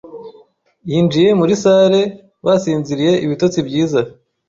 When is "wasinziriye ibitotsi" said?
2.45-3.59